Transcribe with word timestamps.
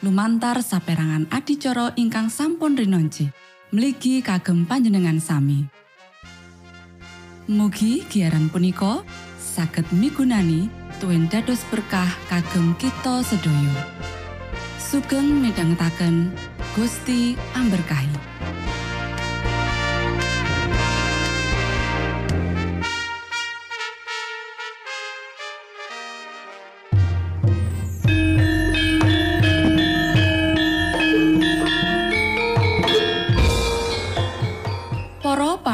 Lumantar 0.00 0.64
saperangan 0.64 1.28
adicara 1.28 1.92
ingkang 1.92 2.32
sampun 2.32 2.72
rinonci. 2.72 3.28
Mligi 3.68 4.24
kagem 4.24 4.64
panjenengan 4.64 5.20
sami. 5.20 5.68
Mugi 7.52 8.08
giaran 8.08 8.48
punika 8.48 9.04
saged 9.36 9.84
migunani 9.92 10.72
tuen 11.04 11.28
dados 11.28 11.60
berkah 11.68 12.08
kagem 12.32 12.72
kita 12.80 13.20
sedoyo. 13.20 13.76
Sugeng 14.80 15.44
midhangetaken 15.44 16.32
Gusti 16.72 17.36
amberkahi. 17.52 18.29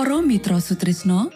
Para 0.00 0.16
Mitra 0.24 0.56
Sutrisno 0.56 1.28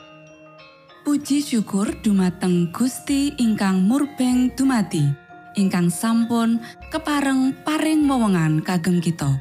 Puji 1.05 1.45
syukur 1.45 2.01
dumateng 2.01 2.73
Gusti 2.73 3.37
ingkang 3.37 3.85
murbeng 3.85 4.57
dumati 4.57 5.05
ingkang 5.53 5.93
sampun 5.93 6.65
kepareng 6.89 7.53
paring 7.61 8.09
wewenngan 8.09 8.65
kagem 8.65 9.05
kita. 9.05 9.37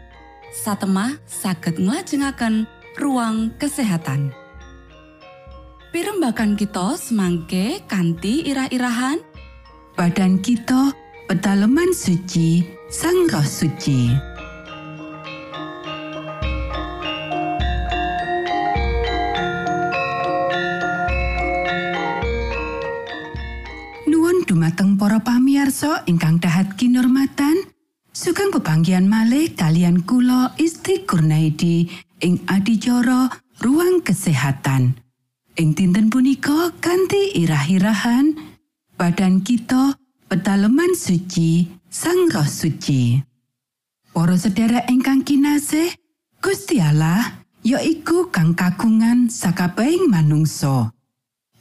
Satemah 0.51 1.23
saged 1.23 1.79
nglajengaken 1.79 2.67
ruang 2.99 3.55
kesehatan. 3.55 4.35
Pirembakan 5.95 6.59
kita 6.59 6.99
semangke 6.99 7.79
kanthi 7.87 8.43
irah-irahan. 8.43 9.23
Badan 9.95 10.43
kita 10.43 10.91
pedalaman 11.31 11.95
suci 11.95 12.67
sang 12.91 13.31
roh 13.31 13.47
suci. 13.47 14.32
Pamiarsa 25.73 26.05
ingkang 26.05 26.37
dahat 26.37 26.77
kinurmatan, 26.77 27.65
sugeng 28.13 28.53
pebanggian 28.53 29.09
malih 29.09 29.49
kalian 29.57 30.05
kula 30.05 30.53
Isti 30.61 31.01
Kurnaidi 31.01 31.89
ing 32.21 32.45
adicara 32.45 33.33
ruang 33.57 34.05
kesehatan. 34.05 34.93
Ing 35.57 35.73
dinten 35.73 36.13
punika 36.13 36.69
kanthi 36.77 37.33
irah-irahan 37.41 38.37
badan 39.01 39.41
kita 39.41 39.97
pedalaman 40.29 40.93
suci 40.93 41.65
sang 41.89 42.29
roh 42.29 42.45
suci. 42.45 43.17
Para 44.13 44.37
sedherek 44.37 44.85
ingkang 44.93 45.25
kinasih, 45.25 45.89
Gusti 46.37 46.85
Allah 46.85 47.41
yaiku 47.65 48.29
kang 48.29 48.53
kagungan 48.53 49.25
sakabehing 49.25 50.05
manungsa. 50.05 50.93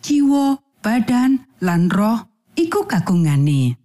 Jiwa, 0.04 0.60
badan, 0.84 1.48
lan 1.64 1.88
roh 1.88 2.28
iku 2.60 2.84
kagungane. 2.84 3.81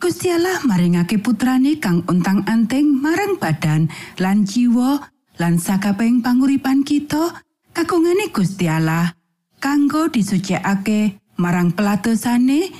Gusti 0.00 0.32
Allah 0.32 0.64
maringake 0.64 1.20
putrane 1.20 1.76
kang 1.76 2.00
untang-anting 2.08 2.88
marang 2.88 3.36
badan 3.36 3.92
lan 4.16 4.48
jiwa 4.48 4.96
lan 5.36 5.60
sakabehing 5.60 6.24
panguripan 6.24 6.88
kita 6.88 7.44
kagungane 7.76 8.32
Gusti 8.32 8.64
Allah 8.64 9.12
kanggo 9.60 10.08
disucikake 10.08 11.20
marang 11.36 11.76
pelatosane 11.76 12.72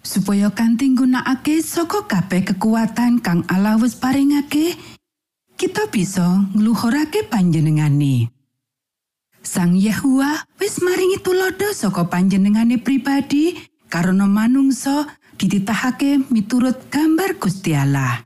supaya 0.00 0.48
kanthi 0.48 0.96
nggunakake 0.96 1.60
saka 1.60 2.08
kabeh 2.08 2.40
kekuatan 2.40 3.20
kang 3.20 3.44
Allah 3.52 3.76
wis 3.76 3.92
paringake 3.92 4.72
kita 5.60 5.92
bisa 5.92 6.48
ngluhurake 6.56 7.28
panjenengane. 7.28 8.32
Sang 9.44 9.76
Yahua 9.76 10.48
wis 10.56 10.80
maringi 10.80 11.20
tulodo 11.20 11.68
saka 11.76 12.08
panjenengane 12.08 12.80
pribadi 12.80 13.60
karena 13.92 14.24
manungsa 14.24 15.20
dititahake 15.36 16.28
miturut 16.30 16.88
gambar 16.92 17.36
Gusti 17.40 17.72
Allah. 17.76 18.24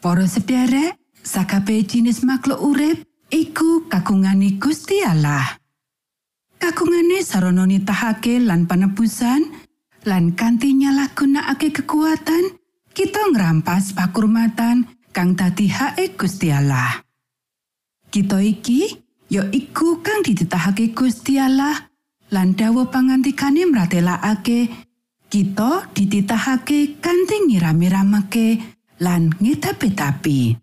Para 0.00 0.28
sederek, 0.28 1.00
sakabeh 1.24 1.84
jinis 1.88 2.20
makhluk 2.22 2.60
urip 2.60 2.98
iku 3.32 3.88
kagungane 3.88 4.60
Gusti 4.60 5.00
Allah. 5.00 5.56
Kagungane 6.60 7.24
sarana 7.24 7.64
nitahake 7.64 8.40
lan 8.40 8.68
panebusan 8.68 9.48
lan 10.04 10.36
kanthi 10.36 10.76
nyalahgunakake 10.76 11.72
kekuatan, 11.72 12.60
kita 12.92 13.20
ngrampas 13.32 13.96
pakurmatan 13.96 14.84
kang 15.10 15.32
dadi 15.34 15.72
hake 15.72 16.14
Gusti 16.14 16.52
Allah. 16.52 17.00
Kita 18.12 18.38
iki 18.38 18.94
ya 19.32 19.48
iku 19.50 20.04
kang 20.04 20.22
dititahake 20.22 20.92
Gusti 20.94 21.40
Allah 21.40 21.90
lan 22.30 22.54
dawuh 22.54 22.92
pangantikane 22.92 23.66
mratelakake 23.66 24.70
kita 25.34 25.90
dititahake 25.90 27.02
kanthi 27.02 27.50
ngiram-iramake 27.50 28.62
lan 29.02 29.34
ngetapi-tapi. 29.42 30.54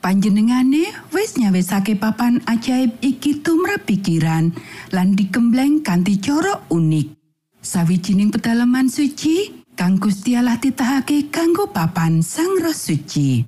Panjenengane 0.00 0.88
wis 1.12 1.36
nyawisake 1.36 2.00
papan 2.00 2.40
ajaib 2.48 2.96
iki 3.04 3.44
tumrap 3.44 3.84
pikiran 3.84 4.56
lan 4.88 5.12
digembleng 5.12 5.84
kanthi 5.84 6.16
cara 6.16 6.64
unik. 6.72 7.12
Sawijining 7.60 8.32
pedalaman 8.32 8.88
suci 8.88 9.68
kang 9.76 10.00
Gusti 10.00 10.32
Allah 10.32 10.56
titahake 10.56 11.28
kanggo 11.28 11.68
papan 11.68 12.24
Sang 12.24 12.64
Roh 12.64 12.72
Suci. 12.72 13.44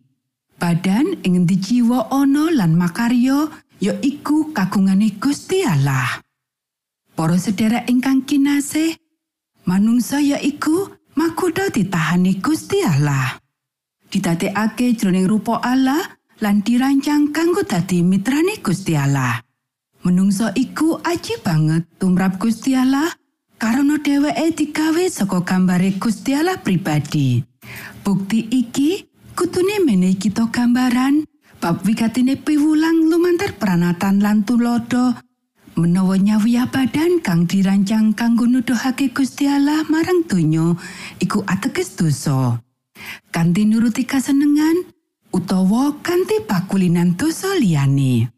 Badan 0.60 1.16
ing 1.24 1.48
jiwa 1.48 2.12
ana 2.12 2.52
lan 2.52 2.76
makarya 2.76 3.48
ya 3.80 3.96
iku 4.04 4.52
kagungane 4.52 5.16
Gusti 5.16 5.64
Allah. 5.64 6.20
Para 7.16 7.40
sedherek 7.40 7.88
ingkang 7.88 8.28
kinasih, 8.28 8.99
manungsa 9.70 10.18
ya 10.18 10.42
iku 10.42 10.90
makutha 11.14 11.70
ditahani 11.70 12.42
Gusti 12.42 12.82
Allah. 12.82 13.38
Didadekake 14.10 14.98
jroning 14.98 15.30
rupa 15.30 15.62
Allah 15.62 16.02
lan 16.42 16.66
dirancang 16.66 17.30
kanggo 17.30 17.62
dadi 17.62 18.02
mitrane 18.02 18.58
Gusti 18.58 18.98
Allah. 18.98 19.38
Menungsa 20.02 20.50
iku 20.58 20.98
aji 20.98 21.38
banget 21.46 21.86
tumrap 22.02 22.42
Gusti 22.42 22.74
Allah 22.74 23.14
karena 23.62 24.02
dheweke 24.02 24.58
digawe 24.58 25.04
saka 25.06 25.38
gambare 25.46 25.94
Gusti 26.02 26.34
Allah 26.34 26.58
pribadi. 26.58 27.38
Bukti 28.02 28.50
iki 28.50 29.06
kutune 29.38 29.78
menehi 29.86 30.18
kita 30.18 30.50
gambaran 30.50 31.22
bab 31.62 31.86
wigatine 31.86 32.34
piwulang 32.34 33.06
lumantar 33.06 33.54
peranatan 33.54 34.18
lan 34.18 34.42
tulodo 34.42 35.14
menawa 35.80 36.20
nyawi 36.20 36.60
badan 36.68 37.24
kang 37.24 37.48
dirancang 37.48 38.12
kanggo 38.12 38.44
nuduhake 38.44 39.08
Gusti 39.16 39.48
Allah 39.48 39.80
marang 39.88 40.28
donya 40.28 40.76
iku 41.16 41.40
ateges 41.48 41.96
dosa. 41.96 42.60
Kanthi 43.32 43.64
nuruti 43.64 44.04
kasenengan 44.04 44.92
utawa 45.32 45.96
kanthi 46.04 46.44
pakulinan 46.44 47.16
dosa 47.16 47.56
liyane. 47.56 48.28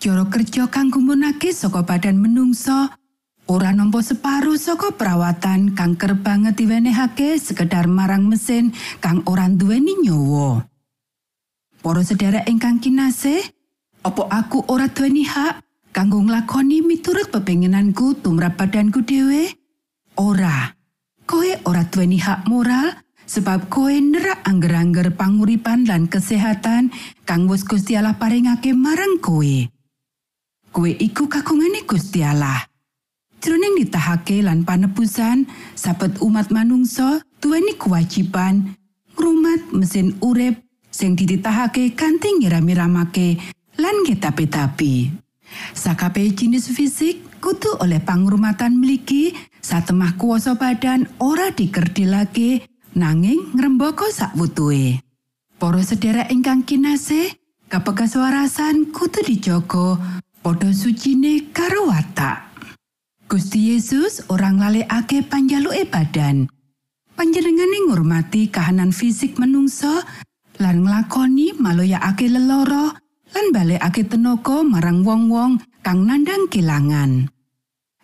Cara 0.00 0.24
kerja 0.32 0.72
kang 0.72 0.88
gumunake 0.88 1.52
saka 1.52 1.84
badan 1.84 2.16
menungso 2.16 2.88
ora 3.44 3.76
nampa 3.76 4.00
separo 4.00 4.56
saka 4.56 4.96
perawatan 4.96 5.76
kang 5.76 6.00
kerep 6.00 6.24
banget 6.24 6.56
diwenehake 6.56 7.36
sekedar 7.36 7.84
marang 7.84 8.24
mesin 8.32 8.72
kang 9.04 9.20
ora 9.28 9.44
duweni 9.52 10.00
nyawa. 10.00 10.64
Para 11.84 12.00
sedherek 12.00 12.48
ingkang 12.48 12.80
kinasih, 12.80 13.44
opo 14.00 14.24
aku 14.32 14.64
ora 14.72 14.88
duweni 14.88 15.28
hak 15.28 15.69
kanggo 15.90 16.22
nglakoni 16.22 16.82
miturut 16.82 17.30
pepenginanku 17.30 18.18
tumrap 18.22 18.58
badanku 18.58 19.02
dhewe? 19.02 19.50
Ora. 20.18 20.74
Koe 21.26 21.62
ora 21.62 21.86
duweni 21.86 22.18
hak 22.18 22.50
moral 22.50 22.90
sebab 23.22 23.70
koe 23.70 23.94
nerak 24.02 24.42
angger-angger 24.42 25.14
panguripan 25.14 25.86
lan 25.86 26.10
kesehatan 26.10 26.90
kang 27.22 27.46
wis 27.46 27.62
Gusti 27.62 27.94
Allah 27.94 28.18
paringake 28.18 28.74
marang 28.74 29.22
koe. 29.22 29.70
Koe 30.74 30.90
iku 30.90 31.30
kagungane 31.30 31.86
Gusti 31.86 32.26
Allah. 32.26 32.66
Jroning 33.40 33.78
ditahake 33.80 34.44
lan 34.44 34.68
panebusan, 34.68 35.48
sabet 35.72 36.18
umat 36.20 36.52
manungsa 36.52 37.24
duweni 37.40 37.72
kewajiban 37.78 38.76
ngrumat 39.16 39.72
mesin 39.72 40.18
urip 40.20 40.60
sing 40.92 41.16
dititahake 41.16 41.96
kanthi 41.96 42.36
ngiram-iramake 42.36 43.40
lan 43.78 43.96
ngetapi-tapi. 44.04 45.08
Sakabehe 45.74 46.34
jenis 46.34 46.70
fisik 46.70 47.40
kudu 47.40 47.78
oleh 47.80 48.02
pangrumatan 48.02 48.78
mligi 48.78 49.32
satemah 49.60 50.14
kuasa 50.20 50.54
badan 50.58 51.08
ora 51.18 51.50
dikerdilake 51.54 52.66
nanging 52.94 53.54
ngrembaka 53.54 54.10
sakwutuhe. 54.10 55.00
Para 55.60 55.84
sedherek 55.84 56.32
ingkang 56.32 56.64
kinasih, 56.64 57.36
kapekaswarasan 57.68 58.90
kudu 58.96 59.20
dijogo 59.24 60.00
padha 60.40 60.72
sucine 60.72 61.52
karo 61.52 61.92
watak. 61.92 62.48
Gusti 63.30 63.70
Yesus 63.70 64.26
orang 64.26 64.58
lalekake 64.58 65.22
panjaluke 65.22 65.86
badan. 65.86 66.50
Panjenengane 67.14 67.86
ngurmati 67.86 68.48
kahanan 68.48 68.90
fisik 68.90 69.36
menungso 69.36 70.02
lan 70.58 70.82
nglakoni 70.82 71.54
maloyaake 71.60 72.26
leloro 72.26 72.96
lan 73.34 73.46
balekake 73.54 74.06
tenaga 74.06 74.62
marang 74.66 75.06
wong-wong 75.06 75.62
kang 75.80 76.06
nandang 76.06 76.50
kelangan. 76.50 77.30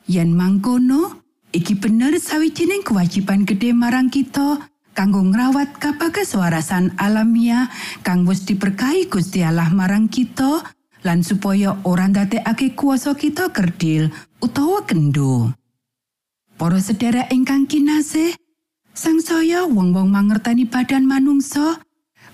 Yen 0.06 0.30
mangkono, 0.32 1.26
iki 1.50 1.74
bener 1.74 2.14
sawijining 2.22 2.86
kewajiban 2.86 3.42
gede 3.42 3.74
marang 3.74 4.06
kita 4.06 4.70
kanggo 4.94 5.20
ngrawat 5.20 5.76
kapakaswarasan 5.82 6.94
alamiah 6.96 7.68
kang 8.06 8.24
wis 8.24 8.46
diberkahi 8.46 9.10
Gusti 9.10 9.42
Allah 9.42 9.68
marang 9.74 10.08
kita 10.08 10.62
lan 11.02 11.20
supaya 11.26 11.76
ora 11.84 12.06
ndadekake 12.08 12.78
kuasa 12.78 13.18
kita 13.18 13.50
kerdil 13.50 14.08
utawa 14.38 14.86
kendo. 14.86 15.52
Para 16.56 16.80
sedherek 16.80 17.28
ingkang 17.34 17.68
kinasih, 17.68 18.32
sangsaya 18.96 19.68
wong-wong 19.68 20.08
mangerteni 20.08 20.64
badan 20.64 21.04
manungsa 21.04 21.84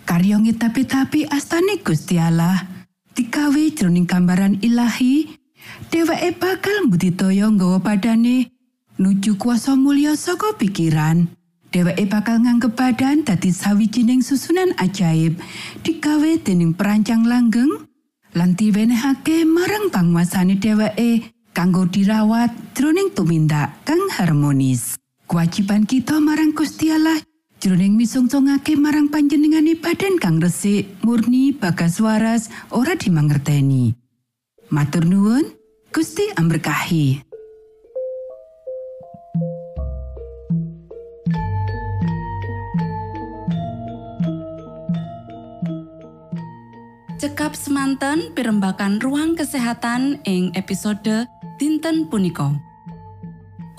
karya 0.07 0.39
ngetapi-tapi 0.39 1.27
astane 1.27 1.83
Gusti 1.83 2.23
Allah 2.23 2.82
dikawe 3.13 3.63
jroning 3.77 4.09
gambaran 4.09 4.61
ilahi 4.65 5.37
dheweke 5.93 6.37
bakal 6.41 6.89
mbudidaya 6.89 7.49
nggawa 7.53 7.79
badane 7.79 8.53
nuju 8.99 9.37
kuasa 9.37 9.77
mulya 9.77 10.17
saka 10.17 10.57
pikiran. 10.57 11.29
Dheweke 11.73 12.05
bakal 12.05 12.45
nganggep 12.45 12.77
badan 12.77 13.25
dadi 13.25 13.49
sawijining 13.49 14.21
susunan 14.21 14.77
ajaib 14.77 15.41
digawe 15.81 16.31
dening 16.45 16.77
perancang 16.77 17.25
langgeng 17.25 17.89
lan 18.37 18.53
diwenehake 18.57 19.49
marang 19.49 19.89
panguasane 19.89 20.61
dheweke 20.61 21.33
kanggo 21.57 21.89
dirawat 21.89 22.53
jroning 22.77 23.13
tumindak 23.17 23.73
kang 23.89 24.01
harmonis. 24.13 25.01
Kewajiban 25.25 25.89
kita 25.89 26.21
marang 26.21 26.53
Gusti 26.53 26.93
Allah 26.93 27.17
jroning 27.63 27.95
misungsungake 27.95 28.75
marang 28.75 29.07
panjenengane 29.07 29.79
badan 29.79 30.19
kang 30.19 30.43
resik 30.43 30.99
murni 31.07 31.55
bagas 31.55 32.03
waras 32.03 32.51
ora 32.75 32.99
dimangerteni 32.99 33.95
matur 34.67 35.07
nuwun 35.07 35.47
Gusti 35.95 36.27
amberkahi 36.35 37.23
Cekap 47.23 47.55
semanten 47.55 48.35
pimbakan 48.35 48.99
ruang 48.99 49.39
kesehatan 49.39 50.19
ing 50.27 50.51
episode 50.59 51.31
dinten 51.63 52.11
punika. 52.11 52.72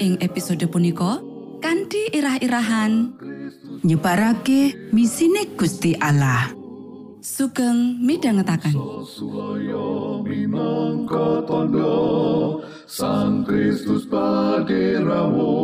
Ing 0.00 0.16
episode 0.24 0.64
punika 0.70 1.20
kanthi 1.60 2.08
irah-irahan 2.14 3.12
nyebarake 3.84 4.92
misine 4.94 5.52
Gusti 5.58 5.92
Allah. 5.98 6.62
sugeng 7.22 8.02
minangka 8.02 8.58
tondo 11.46 12.58
Sang 12.90 13.46
Kristus 13.46 14.10
paderamu 14.10 15.54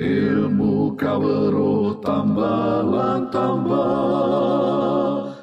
Ilmu 0.00 0.96
kawero 0.96 2.00
tambah 2.00 3.28
tambah 3.28 5.36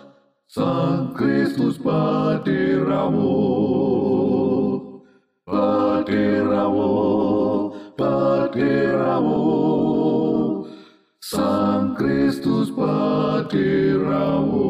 Sang 0.49 1.13
Kristus 1.13 1.77
paderamu 1.77 3.37
Paderamu 6.05 7.73
Paderamu 7.97 9.41
Sang 11.17 11.97
Kristus 11.97 12.69
paderamu 12.69 14.69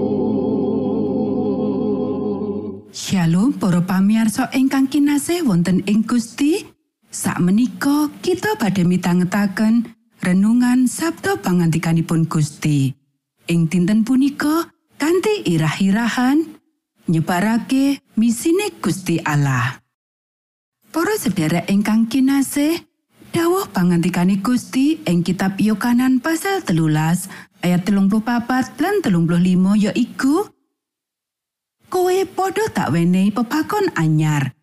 Shalom 2.96 3.52
para 3.60 3.84
pamirsa 3.84 4.48
ingkang 4.56 4.88
kinasih 4.88 5.44
wonten 5.44 5.84
ing 5.84 6.08
Gusti. 6.08 6.72
Sakmenika 7.12 8.08
kita 8.24 8.56
badhe 8.56 8.88
mitangetaken 8.88 9.92
renungan 10.24 10.88
Sabda 10.88 11.44
pangantikanipun 11.44 12.32
Gusti. 12.32 12.96
Ing 13.52 13.68
dinten 13.68 14.08
punika 14.08 14.72
kanthi 14.96 15.44
irah-irahan 15.52 16.64
nyebarake 17.12 18.00
misine 18.16 18.72
Gusti 18.80 19.20
Allah. 19.20 19.85
Para 20.96 21.12
sedherek 21.20 21.68
ingkang 21.68 22.08
kinasih, 22.08 22.80
dawuh 23.36 23.68
pangantikane 23.68 24.40
Gusti 24.40 25.04
ing 25.04 25.28
kitab 25.28 25.60
Yohanan 25.60 26.24
pasal 26.24 26.64
telulas 26.64 27.28
ayat 27.60 27.84
telung 27.84 28.08
papat 28.08 28.72
lan 28.80 29.04
telung 29.04 29.28
limo 29.28 29.76
yaiku 29.76 30.48
kowe 31.92 32.16
padha 32.32 32.72
tak 32.72 32.96
wenehi 32.96 33.36
pepakon 33.36 33.92
anyar 34.00 34.56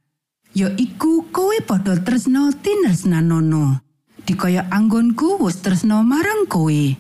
ya 0.57 0.73
iku 0.81 1.29
kowe 1.29 1.53
padha 1.69 2.01
tresno 2.01 2.49
tinresnanono 2.49 3.85
dikaya 4.25 4.73
anggonku 4.73 5.37
wis 5.37 5.61
tresno 5.61 6.01
marang 6.01 6.49
kowe. 6.49 6.97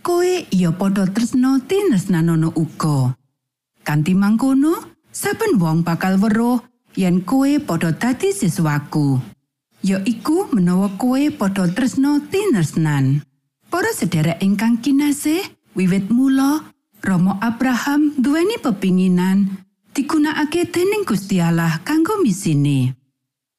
Kowe 0.00 0.32
iya 0.48 0.72
padha 0.72 1.04
tresno 1.12 1.60
tinresnanono 1.60 2.48
uga. 2.56 3.12
Kanthi 3.84 4.16
mangkono 4.16 5.04
saben 5.12 5.60
wong 5.60 5.84
bakal 5.84 6.16
weruh 6.16 6.64
yen 6.94 7.22
kowe 7.22 7.50
padha 7.60 7.92
dadi 7.94 8.30
siswaku 8.32 9.20
ya 9.82 10.00
iku 10.02 10.50
menawa 10.54 10.94
kowe 10.98 11.22
padha 11.34 11.68
tresno 11.70 12.22
tinresnan 12.30 13.22
para 13.68 13.90
sedherek 13.90 14.38
ingkang 14.40 14.78
kinasih 14.78 15.42
wiwit 15.74 16.08
mula 16.08 16.74
Romo 17.04 17.36
Abraham 17.44 18.16
duweni 18.16 18.56
pepinginan 18.56 19.60
digunakake 19.92 20.72
dening 20.72 21.04
Gusti 21.04 21.36
Allah 21.36 21.84
kanggo 21.84 22.16
misine. 22.24 22.96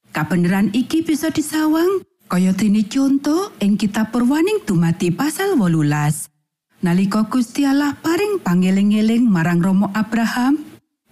Kabeneran 0.10 0.74
iki 0.74 1.06
bisa 1.06 1.30
disawang 1.30 2.02
kaya 2.26 2.58
dene 2.58 2.90
conto 2.90 3.54
ing 3.62 3.78
kitab 3.78 4.10
Purwaning 4.10 4.66
dumati 4.66 5.14
pasal 5.14 5.54
18. 5.62 6.82
Nalika 6.82 7.30
Gusti 7.30 7.70
Allah 7.70 7.94
paring 8.02 8.42
pangeling-eling 8.42 9.30
marang 9.30 9.62
Romo 9.62 9.94
Abraham, 9.94 10.58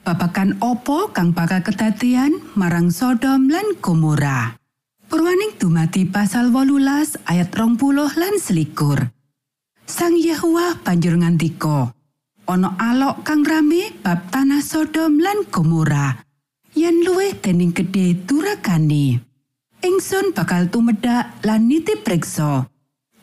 babagan 0.04 0.60
opo 0.60 1.16
kang 1.16 1.32
bakal 1.32 1.63
kedadian 1.63 2.44
marang 2.60 2.92
Sodom 2.92 3.48
lan 3.48 3.80
Gomora. 3.80 4.60
Purwaning 5.08 5.56
dumati 5.56 6.04
pasal 6.04 6.52
18 6.52 7.24
ayat 7.24 7.50
20 7.56 8.20
lan 8.20 8.36
selikur. 8.36 9.00
Sang 9.88 10.16
Yehuwa 10.20 10.84
banjur 10.84 11.16
ngandika, 11.16 11.96
ana 12.48 12.76
alok 12.76 13.24
kang 13.24 13.48
rame 13.48 13.96
bab 14.04 14.28
tanah 14.28 14.60
Sodom 14.60 15.24
lan 15.24 15.48
Gomora. 15.48 16.20
Yen 16.76 17.06
luwih 17.08 17.39
dening 17.39 17.72
gedhe 17.72 18.28
turakane. 18.28 19.24
Ingsun 19.84 20.36
bakal 20.36 20.68
tumedak 20.68 21.39
lan 21.48 21.72
nitip 21.72 22.04
preksa. 22.04 22.68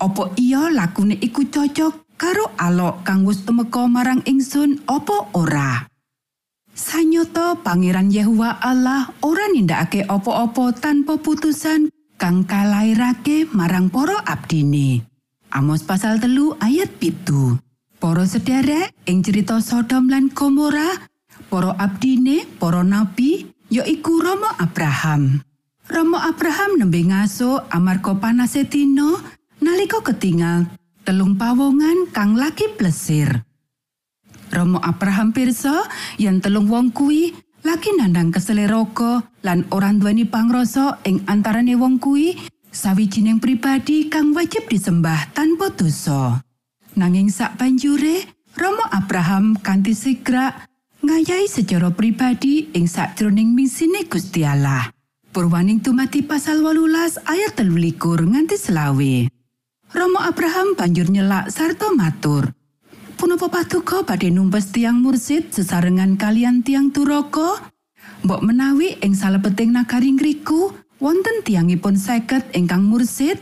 Apa 0.01 0.33
iya 0.41 0.73
lakune 0.73 1.21
iku 1.21 1.45
cocok 1.45 2.17
karo 2.17 2.57
alok 2.57 3.05
kang 3.05 3.29
wis 3.29 3.45
marang 3.45 4.25
ingsun 4.25 4.81
apa 4.89 5.29
ora? 5.37 5.90
Sanyoto 6.75 7.59
Pangeran 7.61 8.09
Yehuwa 8.09 8.63
Allah 8.63 9.11
ora 9.27 9.51
nindakake 9.51 10.07
apa-apa 10.07 10.73
tanpa 10.79 11.19
putusan 11.19 11.91
kang 12.17 12.47
kalairake 12.47 13.51
marang 13.51 13.91
para 13.91 14.23
abdine. 14.25 15.03
Amos 15.51 15.83
pasal 15.83 16.23
telu 16.23 16.55
ayat 16.63 16.95
pitu. 17.03 17.59
Para 18.01 18.25
sederek 18.25 18.97
ing 19.05 19.21
cerita 19.21 19.61
Sodom 19.61 20.09
lan 20.09 20.33
Gomora, 20.33 20.89
para 21.53 21.77
abdine, 21.77 22.49
para 22.57 22.81
nabi, 22.81 23.51
yaiku 23.69 24.25
Romo 24.25 24.49
Abraham. 24.57 25.45
Romo 25.91 26.17
Abraham 26.17 26.81
nembe 26.81 27.03
ngaso 27.03 27.67
amarga 27.69 28.15
panase 28.17 28.65
dina 28.65 29.21
nalika 29.61 30.01
ketingal 30.01 30.71
telung 31.03 31.35
pawongan 31.35 32.09
kang 32.15 32.39
lagi 32.39 32.71
plesir. 32.79 33.43
Romo 34.51 34.83
Abraham 34.83 35.31
pirsa 35.31 35.87
yen 36.19 36.43
telung 36.43 36.67
wong 36.67 36.91
kuwi 36.91 37.31
lagi 37.63 37.95
nandang 37.95 38.35
keseleraga 38.35 39.23
lan 39.47 39.63
ora 39.71 39.95
nduweni 39.95 40.27
pangrasa 40.27 40.99
ing 41.07 41.23
antarane 41.31 41.79
wong 41.79 42.03
kuwi 42.03 42.35
sawijining 42.71 43.39
pribadi 43.39 44.11
kang 44.11 44.35
wajib 44.35 44.67
disembah 44.67 45.31
tanpa 45.35 45.71
dosa. 45.75 46.43
Nanging 46.99 47.31
sak 47.31 47.55
banjure, 47.55 48.27
Romo 48.59 48.83
Abraham 48.91 49.55
kanthi 49.55 49.95
sigra 49.95 50.67
ngayahi 51.07 51.47
secara 51.47 51.95
pribadi 51.95 52.75
ing 52.75 52.91
sakjroning 52.91 53.55
misine 53.55 54.03
Gusti 54.11 54.43
Allah. 54.43 54.91
Purwaning 55.31 55.79
tumati 55.79 56.27
pasal 56.27 56.59
18 56.59 57.23
ayat 57.23 57.55
telulikur 57.55 58.19
nganti 58.19 58.59
selawe. 58.59 59.15
Romo 59.95 60.19
Abraham 60.19 60.75
banjur 60.75 61.07
nyelak 61.07 61.55
sarta 61.55 61.95
matur. 61.95 62.51
Punapa 63.21 63.53
patuko 63.53 64.01
badhe 64.01 64.33
numpes 64.33 64.73
tiang 64.73 65.05
mursid 65.05 65.53
sesarengan 65.53 66.17
kalian 66.17 66.65
tiang 66.65 66.89
turoko? 66.89 67.61
Mbok 68.25 68.41
menawi 68.41 68.97
ing 69.05 69.13
salebeting 69.13 69.77
nagari 69.77 70.17
ngriku 70.17 70.73
wonten 71.05 71.45
tiangipun 71.45 72.01
seket 72.01 72.49
ingkang 72.57 72.81
mursid? 72.81 73.37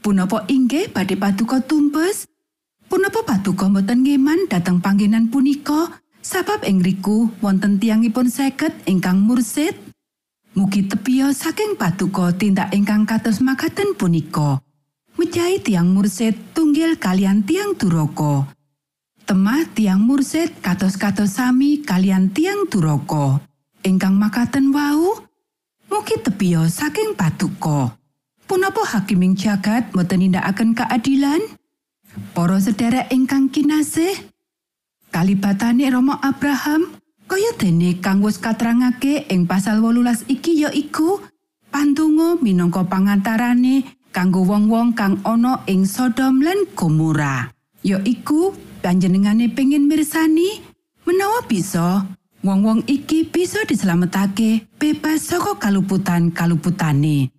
Punapa 0.00 0.48
inggih 0.48 0.88
badhe 0.88 1.20
paduka 1.20 1.60
tumpes? 1.60 2.24
Punapa 2.88 3.20
paduka 3.28 3.68
boten 3.68 4.00
ngeman 4.00 4.48
dhateng 4.48 4.80
panggenan 4.80 5.28
punika? 5.28 5.92
Sabab 6.24 6.64
ing 6.64 6.80
ngriku 6.80 7.36
wonten 7.44 7.76
tiangipun 7.76 8.32
seket 8.32 8.72
ingkang 8.88 9.20
mursid? 9.20 9.76
Mugi 10.56 10.88
tepia 10.88 11.36
saking 11.36 11.76
paduka 11.76 12.32
tindak 12.32 12.72
ingkang 12.72 13.04
kados 13.04 13.44
makaten 13.44 13.92
punika. 13.92 14.64
Mejahi 15.20 15.60
tiang 15.60 15.92
mursid 15.92 16.32
tunggil 16.56 16.96
kalian 16.96 17.44
tiang 17.44 17.76
duroko. 17.76 18.61
Temah 19.22 19.62
tiang 19.70 20.02
mursid 20.02 20.58
kados-kados 20.58 21.38
sami 21.38 21.78
kalian 21.86 22.34
tiang 22.34 22.66
duroko. 22.66 23.38
Ingkang 23.86 24.18
makaten 24.18 24.74
wau, 24.74 25.22
mugi 25.86 26.18
tepia 26.18 26.66
saking 26.66 27.14
paduka. 27.14 27.94
Punapa 28.50 28.82
hakiming 28.82 29.38
jagat 29.38 29.94
nindakaken 29.94 30.74
keadilan? 30.74 31.38
Para 32.34 32.58
sedherek 32.58 33.08
ingkang 33.14 33.48
kinasih, 33.48 34.12
kalibatane 35.14 35.86
Romo 35.88 36.18
Abraham 36.18 36.92
kaya 37.30 37.56
dene 37.56 38.02
kang 38.02 38.20
wis 38.20 38.36
katerangake 38.36 39.24
ing 39.32 39.48
pasal 39.48 39.80
18 39.80 40.28
iki 40.28 40.66
ya 40.66 40.70
iku 40.74 41.22
pandonga 41.72 42.36
minangka 42.44 42.84
pangantarane 42.84 43.86
kanggo 44.12 44.44
wong-wong 44.44 44.92
kang 44.92 45.22
ana 45.24 45.64
ing 45.64 45.88
Sodom 45.88 46.44
lan 46.44 46.68
Gomora. 46.76 47.48
Ya 47.80 48.02
iku 48.04 48.52
panjenengane 48.82 49.48
pengin 49.48 49.86
mirsani 49.86 50.60
menawa 51.06 51.46
bisa 51.46 52.04
Wong-wong 52.42 52.82
iki 52.90 53.22
bisa 53.22 53.62
dislametake 53.62 54.66
bebas 54.74 55.30
saka 55.30 55.62
kaluputan-kaluputane. 55.62 57.30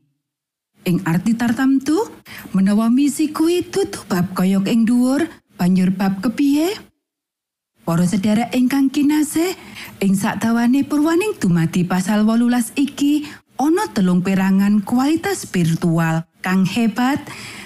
Ing 0.88 0.98
arti 1.04 1.36
tartamtu, 1.36 2.08
menawa 2.56 2.88
misi 2.88 3.36
kuwi 3.36 3.68
dudu 3.68 4.00
bab 4.08 4.32
koyok 4.32 4.64
ing 4.72 4.88
dhuwur, 4.88 5.28
banjur 5.60 5.92
bab 5.92 6.24
kepiye? 6.24 6.72
Para 7.84 8.08
sedherek 8.08 8.56
ingkang 8.56 8.88
kinasih, 8.96 9.60
ing 10.00 10.16
sakdawane 10.16 10.88
purwaning 10.88 11.36
dumadi 11.36 11.84
pasal 11.84 12.24
18 12.24 12.72
iki 12.80 13.28
ana 13.60 13.92
telung 13.92 14.24
perangan 14.24 14.80
kualitas 14.88 15.44
spiritual 15.44 16.24
kang 16.40 16.64
hebat 16.64 17.20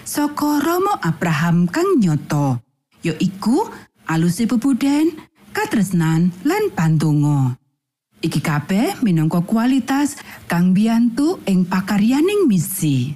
saka 0.10 0.58
Romo 0.58 0.98
Abraham 1.06 1.70
kang 1.70 2.02
nyoto, 2.02 2.66
yaiku 3.08 3.72
aluse 4.08 4.44
bebuden, 4.48 5.16
katresnan 5.56 6.36
lan 6.44 6.64
pantungo. 6.76 7.56
Iki 8.18 8.42
kabeh 8.42 9.00
minangka 9.06 9.46
kualitas 9.46 10.18
kang 10.50 10.74
biyantu 10.74 11.38
ing 11.46 11.70
pakaryaning 11.70 12.50
misi. 12.50 13.14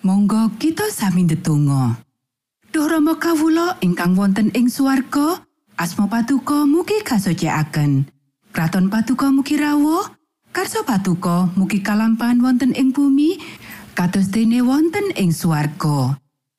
Monggo 0.00 0.56
kita 0.56 0.88
sami 0.88 1.28
ndedonga. 1.28 2.00
Duh 2.72 2.88
Rama 2.88 3.20
kawula 3.20 3.76
ingkang 3.84 4.16
wonten 4.16 4.48
ing 4.56 4.72
swarga, 4.72 5.44
asma 5.76 6.08
patuko 6.08 6.64
mugi 6.64 7.00
kasucikaken. 7.04 8.08
Kraton 8.52 8.88
patuko 8.88 9.28
mugi 9.28 9.60
rawuh, 9.60 10.04
karso 10.52 10.80
patuko 10.84 11.52
mugi 11.56 11.84
kalampahan 11.84 12.40
wonten 12.40 12.72
ing 12.72 12.92
bumi, 12.96 13.36
kados 13.92 14.32
dene 14.32 14.64
wonten 14.64 15.12
ing 15.16 15.32
swarga. 15.34 16.16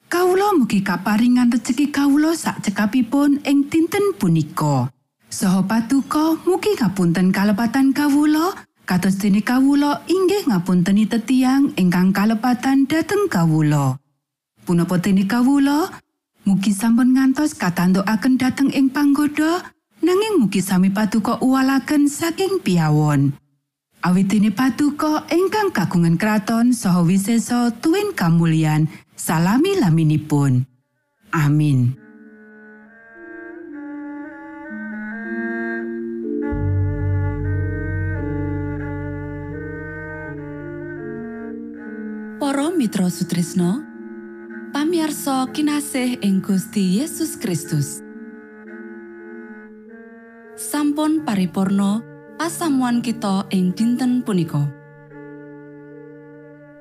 Kawula 0.09 0.57
mugi 0.57 0.81
kaparingan 0.81 1.53
rejeki 1.53 1.93
kawula 1.93 2.33
sak 2.33 2.65
cekapipun 2.65 3.45
ing 3.45 3.69
dinten 3.69 4.17
punika. 4.17 4.89
Saha 5.29 5.61
patuko 5.61 6.33
mugi 6.49 6.73
ngapunten 6.73 7.29
kalepatan 7.29 7.93
kawula 7.93 8.57
kados 8.89 9.21
dene 9.21 9.45
kawula 9.45 10.01
inggih 10.09 10.49
ngapunteni 10.49 11.05
tetiang 11.05 11.77
ingkang 11.77 12.09
kalepatan 12.09 12.89
dhateng 12.89 13.29
kawula. 13.29 14.01
Punapa 14.65 14.97
dene 14.97 15.29
kawula 15.29 15.93
mugi 16.41 16.73
sampun 16.73 17.13
ngantos 17.13 17.53
katantukaken 17.53 18.41
dhateng 18.41 18.73
ing 18.73 18.89
panggoda 18.89 19.61
nanging 20.01 20.41
mugi 20.41 20.65
sami 20.65 20.89
patuko 20.89 21.37
uwalaken 21.37 22.09
saking 22.09 22.65
piawon. 22.65 23.37
Awit 24.01 24.25
dene 24.25 24.49
patuko 24.49 25.21
ingkang 25.29 25.69
kagungan 25.69 26.17
kraton 26.17 26.73
saha 26.73 27.05
wisesa 27.05 27.69
tuwin 27.77 28.17
kamulyan 28.17 28.89
salami 29.19 29.75
laminipun. 29.75 30.63
Amin. 31.35 31.99
Para 42.39 42.71
Mitra 42.71 43.11
Sutrisno 43.11 43.83
pamiarsa 44.71 45.51
kinasih 45.51 46.23
ing 46.23 46.39
Gusti 46.39 47.03
Yesus 47.03 47.35
Kristus 47.35 47.99
sampun 50.55 51.27
paripurno 51.27 52.01
pasamuan 52.39 53.03
kita 53.03 53.45
ing 53.51 53.75
dinten 53.75 54.23
punika 54.23 54.78